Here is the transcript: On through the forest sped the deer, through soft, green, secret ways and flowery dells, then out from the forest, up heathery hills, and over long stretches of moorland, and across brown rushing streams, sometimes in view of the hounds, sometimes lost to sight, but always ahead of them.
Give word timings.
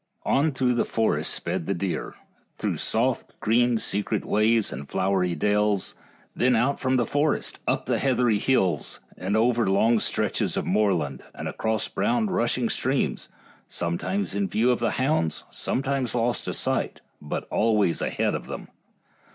On 0.25 0.51
through 0.51 0.73
the 0.73 0.83
forest 0.83 1.31
sped 1.31 1.67
the 1.67 1.75
deer, 1.75 2.15
through 2.57 2.77
soft, 2.77 3.39
green, 3.39 3.77
secret 3.77 4.25
ways 4.25 4.73
and 4.73 4.89
flowery 4.89 5.35
dells, 5.35 5.93
then 6.35 6.55
out 6.55 6.79
from 6.79 6.97
the 6.97 7.05
forest, 7.05 7.59
up 7.67 7.87
heathery 7.87 8.39
hills, 8.39 8.99
and 9.15 9.37
over 9.37 9.69
long 9.69 9.99
stretches 9.99 10.57
of 10.57 10.65
moorland, 10.65 11.21
and 11.35 11.47
across 11.47 11.87
brown 11.87 12.25
rushing 12.31 12.67
streams, 12.67 13.29
sometimes 13.69 14.33
in 14.33 14.47
view 14.47 14.71
of 14.71 14.79
the 14.79 14.89
hounds, 14.97 15.43
sometimes 15.51 16.15
lost 16.15 16.45
to 16.45 16.53
sight, 16.55 17.01
but 17.21 17.47
always 17.51 18.01
ahead 18.01 18.33
of 18.33 18.47
them. 18.47 18.69